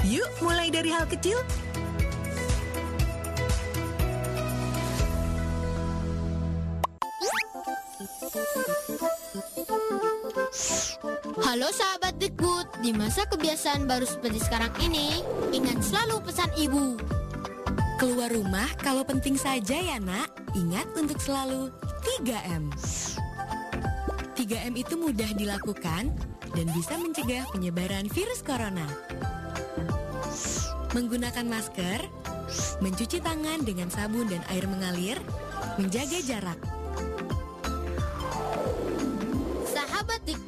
Yuk, 0.05 0.29
mulai 0.43 0.69
dari 0.69 0.93
hal 0.93 1.09
kecil. 1.09 1.39
Halo 11.45 11.69
sahabat 11.69 12.17
Dikbud, 12.17 12.81
di 12.81 12.89
masa 12.89 13.29
kebiasaan 13.29 13.85
baru 13.85 14.09
seperti 14.09 14.41
sekarang 14.41 14.73
ini, 14.81 15.21
ingat 15.53 15.85
selalu 15.85 16.17
pesan 16.25 16.49
ibu. 16.57 16.97
Keluar 18.01 18.33
rumah 18.33 18.65
kalau 18.81 19.05
penting 19.05 19.37
saja 19.37 19.77
ya 19.77 20.01
nak. 20.01 20.33
Ingat 20.57 20.97
untuk 20.97 21.21
selalu 21.21 21.69
3M. 22.01 22.73
3M 24.33 24.73
itu 24.81 24.97
mudah 24.97 25.29
dilakukan 25.37 26.09
dan 26.57 26.67
bisa 26.73 26.97
mencegah 26.97 27.45
penyebaran 27.53 28.09
virus 28.09 28.41
corona. 28.41 28.89
Menggunakan 30.97 31.45
masker, 31.45 32.01
mencuci 32.81 33.21
tangan 33.21 33.61
dengan 33.61 33.93
sabun 33.93 34.25
dan 34.25 34.41
air 34.49 34.65
mengalir, 34.65 35.21
menjaga 35.77 36.17
jarak. 36.25 36.72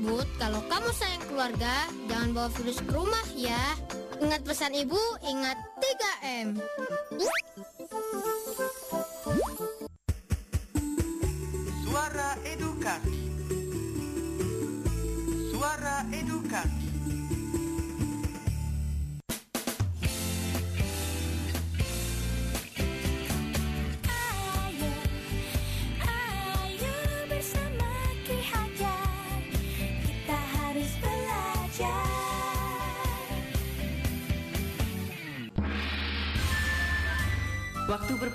Dikbud, 0.06 0.30
kalau 0.38 0.62
kamu 0.70 0.90
sayang 0.94 1.24
keluarga, 1.26 1.90
jangan 2.06 2.30
bawa 2.38 2.50
virus 2.54 2.78
ke 2.78 2.94
rumah 2.94 3.26
ya. 3.34 3.58
Ingat 4.22 4.46
pesan 4.46 4.78
ibu, 4.78 5.02
ingat 5.26 5.58
3M. 5.82 6.62
Suara 11.90 12.38
Edukasi. 12.46 13.18
Suara 15.50 16.06
Edukasi. 16.14 16.35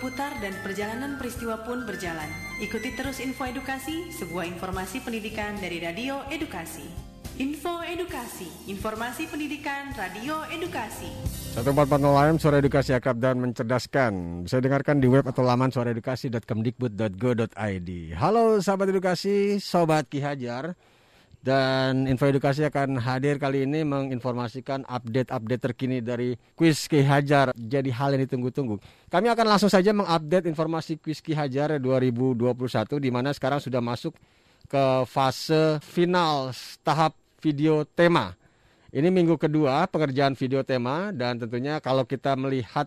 Berputar 0.01 0.33
dan 0.41 0.57
perjalanan 0.65 1.21
peristiwa 1.21 1.61
pun 1.61 1.85
berjalan. 1.85 2.25
Ikuti 2.57 2.97
terus 2.97 3.21
info 3.21 3.45
edukasi, 3.45 4.09
sebuah 4.09 4.49
informasi 4.49 5.05
pendidikan 5.05 5.61
dari 5.61 5.77
Radio 5.77 6.25
Edukasi. 6.33 6.89
Info 7.37 7.85
Edukasi, 7.85 8.49
informasi 8.73 9.29
pendidikan 9.29 9.93
Radio 9.93 10.41
Edukasi. 10.49 11.13
1440 11.53 12.17
AM 12.17 12.41
Suara 12.41 12.65
Edukasi 12.65 12.97
Akab 12.97 13.21
dan 13.21 13.45
Mencerdaskan 13.45 14.49
Bisa 14.49 14.57
dengarkan 14.63 15.03
di 15.05 15.09
web 15.11 15.27
atau 15.29 15.45
laman 15.45 15.69
suaraedukasi.kemdikbud.go.id 15.69 17.91
Halo 18.17 18.57
sahabat 18.63 18.89
edukasi, 18.89 19.61
Sobat 19.61 20.09
Ki 20.09 20.25
Hajar 20.25 20.73
Dan 21.41 22.05
Info 22.05 22.29
Edukasi 22.29 22.69
akan 22.69 23.01
hadir 23.01 23.41
kali 23.41 23.65
ini 23.65 23.81
menginformasikan 23.81 24.85
update-update 24.85 25.63
terkini 25.73 26.05
dari 26.05 26.37
kuis 26.53 26.85
Ki 26.85 27.01
Hajar. 27.01 27.57
Jadi 27.57 27.89
hal 27.89 28.13
yang 28.13 28.29
ditunggu-tunggu. 28.29 28.77
Kami 29.09 29.33
akan 29.33 29.47
langsung 29.49 29.73
saja 29.73 29.97
mengupdate 29.97 30.53
informasi 30.53 31.01
kuis 31.01 31.25
Ki 31.25 31.33
Hajar 31.33 31.81
2021 31.81 32.45
di 33.01 33.09
mana 33.09 33.33
sekarang 33.33 33.57
sudah 33.57 33.81
masuk 33.81 34.13
ke 34.69 34.85
fase 35.09 35.81
final 35.81 36.53
tahap 36.85 37.17
video 37.41 37.89
tema. 37.89 38.37
Ini 38.93 39.09
minggu 39.09 39.41
kedua 39.41 39.89
pengerjaan 39.89 40.37
video 40.37 40.61
tema 40.61 41.09
dan 41.09 41.41
tentunya 41.41 41.81
kalau 41.81 42.05
kita 42.05 42.37
melihat 42.37 42.85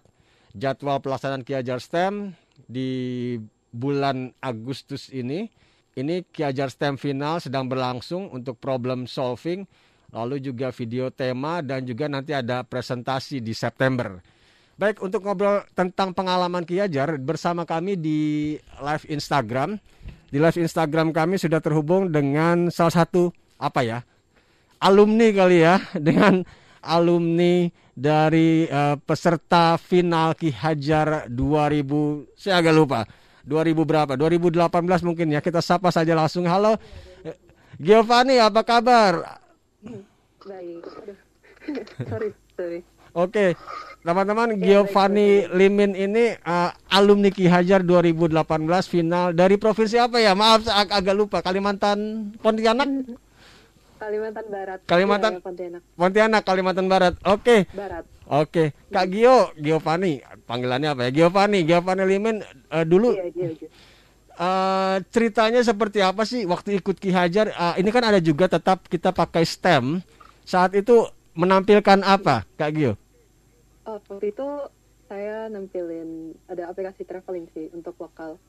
jadwal 0.53 1.01
pelaksanaan 1.01 1.41
Ki 1.41 1.57
Hajar 1.57 1.81
STEM 1.81 2.37
di 2.69 3.33
bulan 3.73 4.29
Agustus 4.37 5.09
ini, 5.09 5.49
ini 5.93 6.25
Ki 6.29 6.45
Hajar 6.45 6.73
STEM 6.73 6.97
final 6.97 7.41
sedang 7.41 7.69
berlangsung 7.69 8.33
untuk 8.33 8.57
problem 8.57 9.05
solving, 9.05 9.65
lalu 10.13 10.41
juga 10.41 10.73
video 10.73 11.13
tema 11.13 11.61
dan 11.61 11.85
juga 11.85 12.09
nanti 12.09 12.33
ada 12.33 12.65
presentasi 12.65 13.41
di 13.41 13.53
September. 13.53 14.17
Baik, 14.73 15.05
untuk 15.05 15.21
ngobrol 15.21 15.61
tentang 15.77 16.17
pengalaman 16.17 16.65
Ki 16.65 16.81
Hajar 16.81 17.17
bersama 17.21 17.63
kami 17.63 17.93
di 17.95 18.53
live 18.81 19.05
Instagram. 19.09 19.77
Di 20.33 20.41
live 20.41 20.65
Instagram 20.65 21.13
kami 21.13 21.37
sudah 21.37 21.61
terhubung 21.61 22.09
dengan 22.09 22.73
salah 22.73 23.05
satu 23.05 23.29
apa 23.61 23.85
ya? 23.85 24.01
alumni 24.83 25.31
kali 25.31 25.63
ya 25.63 25.79
dengan 26.11 26.43
alumni 26.83 27.71
dari 27.95 28.67
eh, 28.67 28.95
peserta 28.99 29.79
final 29.79 30.35
Ki 30.35 30.51
Hajar 30.51 31.31
2000 31.31 32.35
saya 32.35 32.59
agak 32.59 32.75
lupa 32.75 33.01
2000 33.43 33.75
berapa 33.83 34.13
2018 34.13 34.63
mungkin 35.03 35.27
ya 35.29 35.39
kita 35.39 35.59
sapa 35.59 35.89
saja 35.89 36.13
langsung 36.13 36.43
halo 36.45 36.79
Giovanni 37.75 38.37
apa 38.37 38.61
kabar 38.61 39.39
Baik. 40.39 40.83
Sorry, 42.03 42.29
sorry. 42.53 42.79
Oke, 43.13 43.55
teman-teman 44.01 44.57
Giovanni 44.57 45.47
Limin 45.47 45.93
ini 45.93 46.35
eh, 46.35 46.69
alumni 46.89 47.29
Ki 47.29 47.45
Hajar 47.45 47.79
2018 47.79 48.43
final 48.83 49.31
dari 49.31 49.55
provinsi 49.55 49.95
apa 49.95 50.17
ya? 50.17 50.33
Maaf 50.33 50.65
ag- 50.65 50.91
agak 50.93 51.15
lupa 51.15 51.39
Kalimantan 51.39 51.99
Pontianak. 52.35 52.89
Kalimantan 53.95 54.45
Barat. 54.49 54.79
Kalimantan- 54.83 55.33
Iya, 55.33 55.39
Pontianak. 55.41 55.81
Pontianak 55.93 56.43
Kalimantan 56.43 56.87
Barat. 56.87 57.13
Oke. 57.23 57.63
Barat. 57.71 58.03
Oke, 58.23 58.71
Kak 58.87 59.11
Gio, 59.11 59.51
Giovanni, 59.59 60.23
panggilannya 60.47 60.95
apa 60.95 61.01
ya? 61.07 61.11
Giovanni, 61.11 61.67
Giovanni 61.67 62.03
Limin 62.07 62.37
eh, 62.71 62.85
dulu 62.87 63.11
Iya, 63.11 63.25
iya, 63.35 63.49
iya. 63.51 63.69
eh, 64.39 64.95
ceritanya 65.11 65.59
seperti 65.59 65.99
apa 65.99 66.23
sih 66.23 66.47
waktu 66.47 66.79
ikut 66.79 66.95
Ki 67.03 67.11
Hajar? 67.11 67.51
Eh, 67.51 67.73
ini 67.83 67.89
kan 67.91 68.03
ada 68.07 68.19
juga 68.23 68.47
tetap 68.47 68.87
kita 68.87 69.11
pakai 69.11 69.43
STEM. 69.43 69.99
Saat 70.43 70.75
itu 70.75 71.07
menampilkan 71.35 71.99
apa, 72.03 72.47
Kak 72.55 72.71
Gio? 72.75 72.95
Oh, 73.83 73.99
waktu 73.99 74.31
itu 74.31 74.47
saya 75.11 75.51
nampilin 75.51 76.31
ada 76.47 76.71
aplikasi 76.71 77.03
traveling 77.03 77.51
sih 77.51 77.67
untuk 77.75 77.99
lokal. 77.99 78.39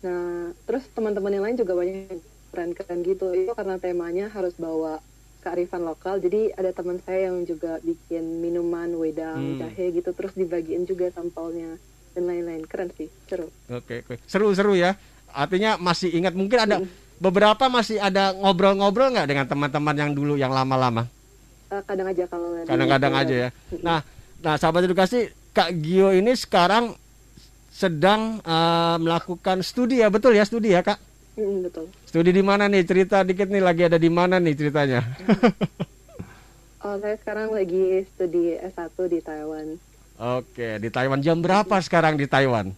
Nah, 0.00 0.54
terus 0.64 0.88
teman-teman 0.96 1.34
yang 1.36 1.44
lain 1.44 1.58
juga 1.60 1.76
banyak 1.76 2.16
keren-keren 2.48 3.00
gitu. 3.04 3.26
Itu 3.36 3.52
karena 3.52 3.76
temanya 3.76 4.32
harus 4.32 4.56
bawa 4.56 5.04
kearifan 5.40 5.86
lokal. 5.86 6.18
Jadi 6.18 6.52
ada 6.54 6.70
teman 6.74 6.98
saya 7.02 7.30
yang 7.30 7.46
juga 7.46 7.78
bikin 7.80 8.42
minuman, 8.42 8.90
wedang, 8.98 9.56
Hmm. 9.56 9.58
jahe 9.62 9.94
gitu. 9.94 10.10
Terus 10.12 10.32
dibagiin 10.34 10.84
juga 10.84 11.08
sampelnya 11.14 11.78
dan 12.14 12.24
lain-lain. 12.26 12.66
Keren 12.66 12.90
sih, 12.94 13.08
seru. 13.30 13.48
Oke, 13.70 14.04
oke. 14.04 14.18
Seru-seru 14.26 14.74
ya. 14.74 14.98
Artinya 15.30 15.76
masih 15.76 16.10
ingat 16.12 16.32
mungkin 16.34 16.58
ada 16.58 16.76
beberapa 17.20 17.68
masih 17.68 18.00
ada 18.00 18.32
ngobrol-ngobrol 18.32 19.12
nggak 19.12 19.28
dengan 19.28 19.46
teman-teman 19.46 19.94
yang 19.96 20.10
dulu 20.14 20.34
yang 20.38 20.50
lama-lama? 20.54 21.04
Eh, 21.68 21.82
kadang 21.84 22.08
aja 22.08 22.24
kalau 22.30 22.56
Kadang-kadang 22.64 23.12
aja 23.12 23.34
ya. 23.46 23.48
Nah, 23.84 24.00
nah 24.40 24.54
sahabat 24.56 24.88
edukasi 24.88 25.28
Kak 25.52 25.76
Gio 25.84 26.14
ini 26.16 26.32
sekarang 26.32 26.96
sedang 27.68 28.40
eh, 28.40 28.96
melakukan 28.98 29.60
studi 29.60 30.00
ya, 30.00 30.08
betul 30.08 30.32
ya 30.32 30.48
studi 30.48 30.72
ya 30.72 30.80
Kak? 30.80 31.07
Mm, 31.38 31.70
betul. 31.70 31.86
Studi 32.02 32.34
di 32.34 32.42
mana 32.42 32.66
nih? 32.66 32.82
Cerita 32.82 33.22
dikit 33.22 33.46
nih 33.46 33.62
lagi 33.62 33.86
ada 33.86 33.94
di 33.94 34.10
mana 34.10 34.42
nih 34.42 34.54
ceritanya? 34.58 35.00
Oh, 36.78 36.94
saya 37.02 37.18
sekarang 37.18 37.50
lagi 37.50 38.06
studi 38.14 38.54
S1 38.54 38.94
di 39.10 39.18
Taiwan. 39.18 39.82
Oke, 40.14 40.78
di 40.78 40.86
Taiwan 40.94 41.18
jam 41.18 41.42
berapa 41.42 41.74
sekarang 41.82 42.14
di 42.14 42.30
Taiwan? 42.30 42.70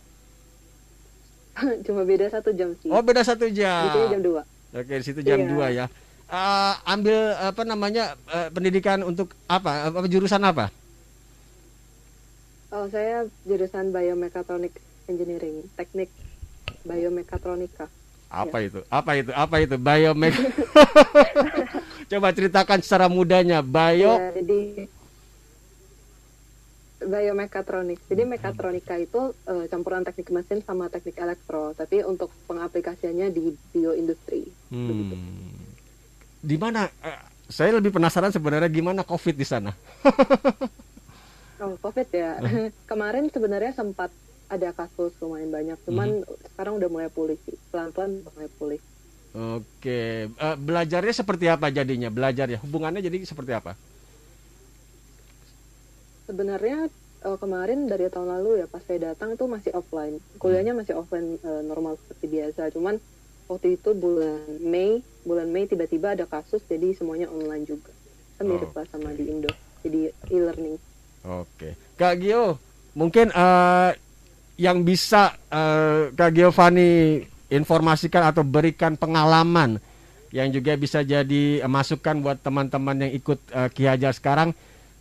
Cuma 1.84 2.08
beda 2.08 2.32
satu 2.32 2.48
jam 2.56 2.72
sih. 2.80 2.88
Oh, 2.88 3.04
beda 3.04 3.20
satu 3.20 3.52
jam. 3.52 3.92
Di 3.92 3.92
sini 3.92 4.06
jam 4.16 4.22
2. 4.24 4.80
Oke, 4.80 4.94
di 4.96 5.04
situ 5.04 5.20
jam 5.20 5.44
Iya. 5.44 5.52
2 5.52 5.76
ya. 5.84 5.86
Eh, 6.32 6.72
ambil 6.88 7.36
apa 7.36 7.62
namanya 7.68 8.16
eh, 8.32 8.48
pendidikan 8.48 9.04
untuk 9.04 9.36
apa? 9.44 9.92
Apa 9.92 10.08
jurusan 10.08 10.48
apa? 10.48 10.72
Oh, 12.72 12.88
saya 12.88 13.28
jurusan 13.44 13.92
Biomechatronic 13.92 14.80
Engineering, 15.12 15.68
teknik 15.76 16.08
biomekatronika. 16.88 17.84
Apa 18.30 18.62
itu? 18.62 18.80
Apa 18.86 19.10
itu? 19.18 19.30
Apa 19.34 19.56
itu? 19.58 19.74
Biomek. 19.74 20.34
Coba 22.10 22.30
ceritakan 22.30 22.78
secara 22.78 23.10
mudahnya. 23.10 23.58
Bio. 23.60 24.14
Ya, 24.14 24.30
jadi 24.38 24.86
biomechatronic. 27.00 27.98
Jadi 28.06 28.22
mekatronika 28.28 28.94
itu 29.00 29.34
eh, 29.48 29.66
campuran 29.66 30.06
teknik 30.06 30.30
mesin 30.30 30.62
sama 30.62 30.86
teknik 30.86 31.18
elektro, 31.18 31.74
tapi 31.74 32.06
untuk 32.06 32.30
pengaplikasiannya 32.46 33.34
di 33.34 33.56
bioindustri. 33.74 34.46
Hmm. 34.70 35.10
Di 36.40 36.56
mana? 36.60 36.86
eh, 37.02 37.18
saya 37.50 37.74
lebih 37.82 37.90
penasaran 37.90 38.30
sebenarnya 38.30 38.70
gimana 38.70 39.02
COVID 39.02 39.34
di 39.34 39.46
sana. 39.46 39.74
Oh, 41.60 41.76
COVID 41.76 42.08
ya. 42.08 42.40
Kemarin 42.90 43.28
sebenarnya 43.28 43.76
sempat 43.76 44.08
ada 44.50 44.74
kasus 44.74 45.14
lumayan 45.22 45.54
banyak, 45.54 45.78
cuman 45.86 46.26
sekarang 46.52 46.82
udah 46.82 46.88
mulai 46.90 47.08
pulih 47.08 47.38
sih. 47.46 47.54
Pelan-pelan 47.70 48.26
udah 48.26 48.32
mulai 48.34 48.50
pulih. 48.58 48.80
Oke, 49.30 50.26
Eh, 50.26 50.56
belajarnya 50.58 51.14
seperti 51.14 51.46
apa 51.46 51.70
jadinya? 51.70 52.10
Belajarnya 52.10 52.58
hubungannya 52.66 52.98
jadi 52.98 53.22
seperti 53.22 53.54
apa? 53.54 53.78
Sebenarnya 56.26 56.90
eh, 57.22 57.38
kemarin 57.38 57.86
dari 57.86 58.10
tahun 58.10 58.26
lalu 58.26 58.62
ya 58.62 58.66
pas 58.66 58.82
saya 58.82 59.14
datang 59.14 59.38
itu 59.38 59.46
masih 59.46 59.70
offline. 59.70 60.18
Kuliahnya 60.42 60.74
masih 60.74 60.98
offline 60.98 61.38
eh, 61.38 61.62
normal 61.62 61.94
seperti 62.02 62.26
biasa. 62.26 62.74
Cuman 62.74 62.98
waktu 63.46 63.78
itu 63.78 63.94
bulan 63.94 64.42
Mei, 64.58 64.98
bulan 65.22 65.46
Mei 65.46 65.70
tiba-tiba 65.70 66.18
ada 66.18 66.26
kasus 66.26 66.66
jadi 66.66 66.90
semuanya 66.98 67.30
online 67.30 67.70
juga. 67.70 67.94
Kan 68.34 68.50
mirip 68.50 68.74
lah 68.74 68.86
sama 68.90 69.14
di 69.14 69.30
Indo. 69.30 69.50
Jadi 69.86 70.10
e-learning. 70.26 70.74
Oke, 71.20 71.76
Kak 71.94 72.18
Gio, 72.18 72.58
mungkin 72.98 73.30
eh, 73.30 73.90
yang 74.60 74.84
bisa 74.84 75.32
eh, 75.48 76.12
Kak 76.12 76.36
Giovanni 76.36 77.24
informasikan 77.48 78.28
atau 78.28 78.44
berikan 78.44 78.92
pengalaman 79.00 79.80
yang 80.30 80.52
juga 80.52 80.76
bisa 80.76 81.00
jadi 81.00 81.64
eh, 81.64 81.70
masukan 81.70 82.20
buat 82.20 82.44
teman-teman 82.44 83.08
yang 83.08 83.12
ikut 83.16 83.40
eh, 83.56 83.68
Ki 83.72 83.88
Hajar 83.88 84.12
sekarang, 84.12 84.52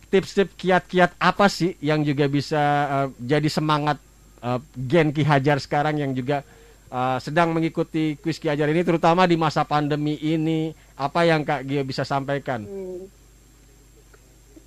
tips-tips 0.08 0.56
kiat-kiat 0.56 1.12
apa 1.20 1.46
sih 1.52 1.76
yang 1.84 2.00
juga 2.00 2.24
bisa 2.24 2.62
eh, 2.88 3.06
jadi 3.20 3.48
semangat 3.52 4.00
eh, 4.40 4.58
Gen 4.80 5.12
Ki 5.12 5.28
Hajar 5.28 5.60
sekarang 5.60 6.00
yang 6.00 6.16
juga 6.16 6.40
eh, 6.88 7.18
sedang 7.20 7.52
mengikuti 7.52 8.16
kuis 8.16 8.40
Ki 8.40 8.48
Hajar 8.48 8.72
ini, 8.72 8.80
terutama 8.80 9.28
di 9.28 9.36
masa 9.36 9.68
pandemi 9.68 10.16
ini, 10.24 10.72
apa 10.96 11.28
yang 11.28 11.44
Kak 11.44 11.68
Gio 11.68 11.84
bisa 11.84 12.08
sampaikan? 12.08 12.64
Hmm. 12.64 13.19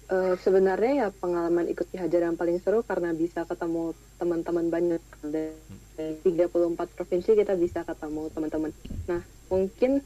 Eh, 0.04 0.36
sebenarnya 0.36 0.92
ya 0.92 1.08
pengalaman 1.16 1.72
ikut 1.72 1.88
Ki 1.88 1.96
Hajar 1.96 2.28
yang 2.28 2.36
paling 2.36 2.60
seru 2.60 2.84
karena 2.84 3.16
bisa 3.16 3.48
ketemu 3.48 3.96
teman-teman 4.20 4.66
banyak. 4.68 5.02
Dari 5.24 6.20
34 6.26 6.90
provinsi 6.92 7.38
kita 7.38 7.56
bisa 7.56 7.88
ketemu 7.88 8.28
teman-teman. 8.36 8.72
Nah 9.08 9.22
mungkin 9.48 10.04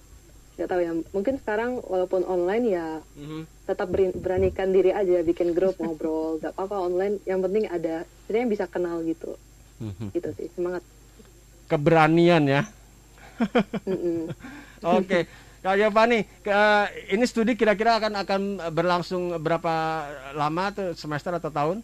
nggak 0.58 0.70
tahu 0.70 0.82
ya 0.82 0.92
mungkin 1.14 1.36
sekarang 1.42 1.82
walaupun 1.86 2.26
online 2.26 2.66
ya 2.66 2.88
tetap 3.70 3.90
beri- 3.94 4.14
beranikan 4.14 4.74
diri 4.74 4.90
aja 4.94 5.22
bikin 5.26 5.54
grup 5.58 5.78
ngobrol 5.82 6.38
nggak 6.38 6.54
apa-apa 6.54 6.78
online. 6.78 7.18
Yang 7.26 7.40
penting 7.50 7.66
ada 7.66 7.96
sebenarnya 8.28 8.48
bisa 8.54 8.66
kenal 8.70 9.02
gitu. 9.02 9.34
Gitu 10.14 10.30
sih 10.38 10.48
semangat. 10.54 10.86
Keberanian 11.68 12.44
ya. 12.46 12.62
Oke, 14.86 15.26
Kak 15.68 15.76
Giovanni, 15.76 16.24
ke- 16.40 16.88
ini 17.12 17.28
studi 17.28 17.60
kira-kira 17.60 18.00
akan 18.00 18.24
akan 18.24 18.42
berlangsung 18.72 19.36
berapa 19.36 19.74
lama 20.32 20.72
tuh 20.72 20.96
semester 20.96 21.36
atau 21.36 21.52
tahun? 21.52 21.78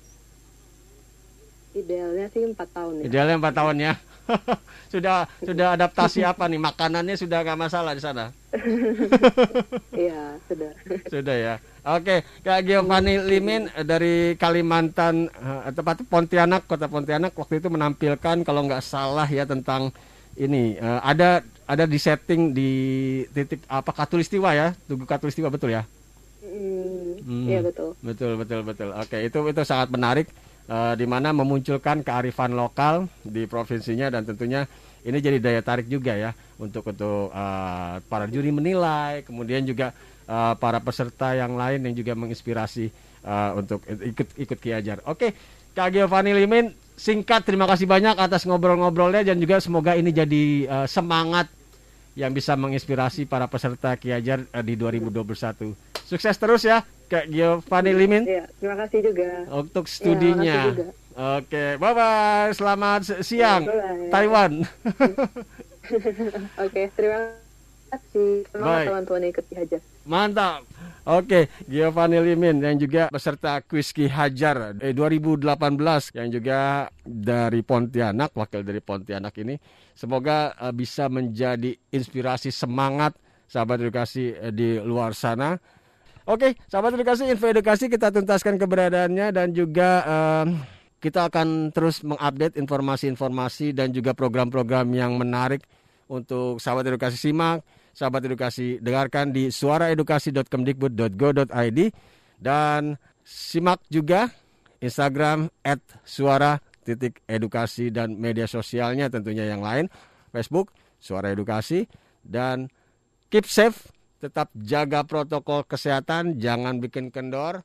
idealnya 1.74 2.30
sih 2.30 2.46
empat 2.46 2.70
tahun 2.70 3.02
ya 3.02 3.04
Idealnya 3.10 3.36
empat 3.42 3.54
tahun 3.60 3.76
ya. 3.82 3.94
sudah 4.94 5.28
sudah 5.44 5.68
adaptasi 5.76 6.24
apa 6.32 6.48
nih? 6.48 6.62
Makanannya 6.62 7.16
sudah 7.20 7.44
nggak 7.44 7.60
masalah 7.60 7.92
di 7.92 8.00
sana. 8.00 8.32
iya 10.00 10.38
sudah 10.48 10.72
Sudah 11.12 11.36
ya. 11.36 11.56
Oke, 11.84 12.24
Kak 12.40 12.64
Giovanni 12.64 13.20
Limin 13.20 13.68
eh, 13.74 13.84
dari 13.84 14.40
Kalimantan, 14.40 15.28
eh, 15.28 15.72
tepat 15.76 16.08
Pontianak, 16.08 16.64
Kota 16.72 16.88
Pontianak 16.88 17.36
waktu 17.36 17.60
itu 17.60 17.68
menampilkan 17.68 18.48
kalau 18.48 18.64
nggak 18.64 18.80
salah 18.86 19.28
ya 19.28 19.44
tentang 19.44 19.92
ini 20.38 20.78
eh, 20.78 21.00
ada 21.04 21.42
ada 21.64 21.84
di 21.88 21.96
setting 22.02 22.52
di 22.52 22.72
titik 23.32 23.64
apa 23.70 23.92
Katulistiwa 23.94 24.52
ya, 24.52 24.74
Tugu 24.90 25.06
Katulistiwa 25.08 25.48
betul 25.48 25.74
ya? 25.74 25.84
Mm, 26.44 27.24
Hmm, 27.24 27.48
iya 27.48 27.64
betul 27.64 27.96
Betul, 28.04 28.36
betul, 28.36 28.62
betul. 28.68 28.90
Oke, 29.00 29.16
itu 29.24 29.40
itu 29.48 29.62
sangat 29.64 29.88
menarik 29.88 30.28
eh, 30.68 30.94
di 31.00 31.06
mana 31.08 31.32
memunculkan 31.32 32.04
kearifan 32.04 32.52
lokal 32.52 33.08
di 33.24 33.48
provinsinya 33.48 34.12
dan 34.12 34.28
tentunya 34.28 34.68
ini 35.04 35.20
jadi 35.20 35.40
daya 35.40 35.62
tarik 35.64 35.88
juga 35.88 36.16
ya 36.16 36.32
untuk 36.60 36.84
untuk 36.84 37.32
eh, 37.32 37.96
para 38.12 38.28
juri 38.28 38.52
menilai, 38.52 39.24
kemudian 39.24 39.64
juga 39.64 39.96
eh, 40.28 40.54
para 40.60 40.84
peserta 40.84 41.32
yang 41.32 41.56
lain 41.56 41.80
yang 41.88 41.96
juga 41.96 42.12
menginspirasi 42.20 42.86
eh, 43.24 43.52
untuk 43.56 43.80
ikut 43.88 44.28
ikut 44.36 44.58
Ki 44.60 44.76
Hajar. 44.76 45.00
Oke, 45.08 45.32
Kak 45.72 45.96
Giovanni 45.96 46.36
Limin, 46.36 46.76
singkat 46.96 47.42
terima 47.42 47.66
kasih 47.66 47.86
banyak 47.86 48.16
atas 48.16 48.44
ngobrol-ngobrolnya 48.44 49.24
dan 49.24 49.38
juga 49.38 49.58
semoga 49.58 49.94
ini 49.94 50.10
jadi 50.10 50.44
eh, 50.64 50.88
semangat 50.88 51.50
yang 52.14 52.30
bisa 52.30 52.54
menginspirasi 52.54 53.26
para 53.26 53.46
peserta 53.46 53.96
Ki 53.96 54.10
Hajar 54.10 54.46
eh, 54.46 54.64
di 54.64 54.74
2021. 54.76 55.74
Sukses 56.04 56.36
terus 56.36 56.62
ya, 56.62 56.82
Kak 57.06 57.26
Giovanni 57.26 57.90
Limin 57.92 58.24
Iya, 58.24 58.46
terima 58.54 58.76
kasih 58.78 59.00
juga 59.04 59.30
untuk 59.50 59.86
studinya. 59.86 60.70
makasih 60.70 60.78
juga. 60.78 60.94
Oke, 61.14 61.66
bye 61.78 61.94
bye. 61.94 62.50
Selamat 62.52 63.00
si- 63.04 63.22
siang, 63.24 63.64
Bye-bye. 63.64 64.10
Taiwan. 64.10 64.52
Oke, 66.64 66.82
terima 66.94 67.18
kasih. 67.90 68.46
Semangat 68.50 68.82
teman-teman 68.88 69.30
ikut 69.30 69.46
dihajar. 69.48 69.82
Mantap. 70.04 70.62
Oke, 71.04 71.52
Giovanni 71.68 72.16
Limin 72.16 72.64
yang 72.64 72.80
juga 72.80 73.12
peserta 73.12 73.60
kuis 73.60 73.92
Ki 73.92 74.08
Hajar 74.08 74.80
eh, 74.80 74.96
2018 74.96 75.52
yang 76.16 76.32
juga 76.32 76.88
dari 77.04 77.60
Pontianak, 77.60 78.32
wakil 78.32 78.64
dari 78.64 78.80
Pontianak 78.80 79.36
ini. 79.44 79.60
Semoga 79.92 80.56
eh, 80.56 80.72
bisa 80.72 81.12
menjadi 81.12 81.76
inspirasi 81.92 82.56
semangat 82.56 83.20
sahabat 83.52 83.84
edukasi 83.84 84.32
eh, 84.32 84.56
di 84.56 84.80
luar 84.80 85.12
sana. 85.12 85.60
Oke, 86.24 86.56
sahabat 86.72 86.96
edukasi, 86.96 87.28
info 87.28 87.52
edukasi 87.52 87.92
kita 87.92 88.08
tuntaskan 88.08 88.56
keberadaannya 88.56 89.36
dan 89.36 89.52
juga 89.52 90.08
eh, 90.08 90.46
kita 91.04 91.28
akan 91.28 91.76
terus 91.76 92.00
mengupdate 92.00 92.56
informasi-informasi 92.56 93.76
dan 93.76 93.92
juga 93.92 94.16
program-program 94.16 94.88
yang 94.96 95.20
menarik 95.20 95.68
untuk 96.08 96.64
sahabat 96.64 96.88
edukasi 96.88 97.20
simak, 97.20 97.60
sahabat 97.94 98.26
edukasi 98.26 98.82
dengarkan 98.82 99.30
di 99.30 99.54
suaraedukasi.kemdikbud.go.id 99.54 101.80
dan 102.42 102.98
simak 103.24 103.80
juga 103.88 104.28
Instagram 104.84 105.48
at 105.64 105.80
suara 106.04 106.60
titik 106.84 107.24
edukasi 107.24 107.88
dan 107.94 108.20
media 108.20 108.44
sosialnya 108.44 109.08
tentunya 109.08 109.48
yang 109.48 109.64
lain 109.64 109.88
Facebook 110.36 110.76
Suara 111.00 111.32
Edukasi 111.32 111.88
dan 112.24 112.68
keep 113.32 113.48
safe 113.48 113.92
tetap 114.20 114.52
jaga 114.56 115.04
protokol 115.04 115.68
kesehatan 115.68 116.40
jangan 116.40 116.80
bikin 116.80 117.12
kendor 117.12 117.64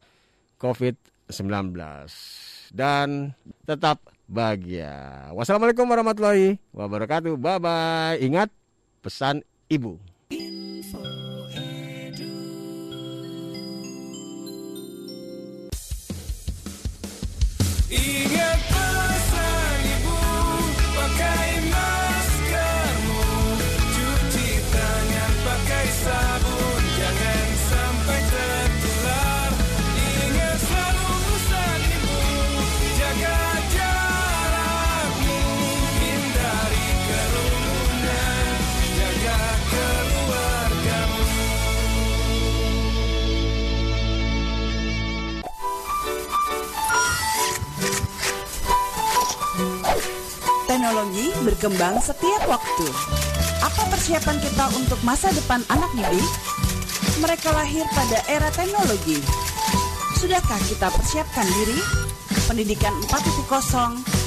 COVID-19 0.59 1.75
dan 2.75 3.31
tetap 3.63 4.03
bahagia. 4.27 5.31
Wassalamualaikum 5.33 5.87
warahmatullahi 5.87 6.59
wabarakatuh. 6.75 7.39
Bye 7.39 7.59
bye. 7.63 8.19
Ingat 8.19 8.51
pesan 9.01 9.47
ibu. 9.71 10.18
Berkembang 51.59 51.99
setiap 51.99 52.47
waktu. 52.47 52.87
Apa 53.67 53.91
persiapan 53.91 54.39
kita 54.39 54.71
untuk 54.79 54.95
masa 55.03 55.27
depan 55.35 55.59
anak 55.67 55.91
didik? 55.91 56.31
Mereka 57.19 57.51
lahir 57.51 57.83
pada 57.99 58.23
era 58.31 58.47
teknologi. 58.55 59.19
Sudahkah 60.23 60.63
kita 60.71 60.87
persiapkan 60.87 61.43
diri? 61.59 61.83
Pendidikan 62.47 62.95
4.0 63.11 63.51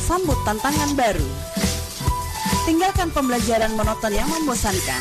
sambut 0.03 0.35
tantangan 0.43 0.91
baru. 0.91 1.23
Tinggalkan 2.67 3.07
pembelajaran 3.15 3.79
monoton 3.79 4.11
yang 4.11 4.27
membosankan. 4.27 4.99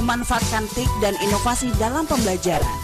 Memanfaatkan 0.00 0.64
TIK 0.72 0.88
dan 1.04 1.12
inovasi 1.20 1.68
dalam 1.76 2.08
pembelajaran. 2.08 2.76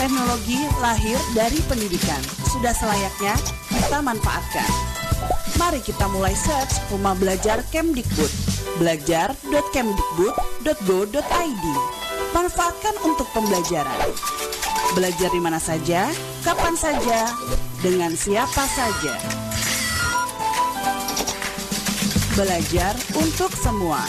Teknologi 0.00 0.64
lahir 0.80 1.20
dari 1.36 1.60
pendidikan. 1.68 2.24
Sudah 2.48 2.72
selayaknya 2.72 3.36
kita 3.68 4.00
manfaatkan. 4.00 4.91
Mari 5.62 5.78
kita 5.78 6.10
mulai 6.10 6.34
search 6.34 6.82
Rumah 6.90 7.14
Belajar 7.22 7.62
Kemdikbud. 7.70 8.26
Belajar.kemdikbud.go.id. 8.82 11.66
Manfaatkan 12.34 12.94
untuk 13.06 13.30
pembelajaran. 13.30 14.10
Belajar 14.98 15.30
di 15.30 15.38
mana 15.38 15.62
saja, 15.62 16.10
kapan 16.42 16.74
saja, 16.74 17.30
dengan 17.78 18.10
siapa 18.18 18.66
saja. 18.74 19.14
Belajar 22.34 22.98
untuk 23.14 23.54
semua. 23.54 24.02